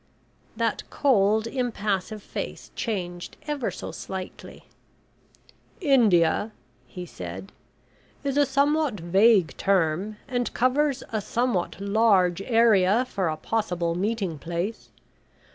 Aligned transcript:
That 0.57 0.81
cold 0.89 1.45
impassive 1.45 2.23
face 2.23 2.71
changed 2.75 3.37
ever 3.43 3.69
so 3.69 3.91
slightly. 3.91 4.63
"India," 5.79 6.53
he 6.87 7.05
said, 7.05 7.51
"is 8.23 8.35
a 8.35 8.47
somewhat 8.47 8.99
vague 8.99 9.55
term, 9.57 10.17
and 10.27 10.51
covers 10.55 11.03
a 11.11 11.21
somewhat 11.21 11.79
large 11.79 12.41
area 12.41 13.05
for 13.05 13.27
a 13.27 13.37
possible 13.37 13.93
meeting 13.93 14.39
place. 14.39 14.89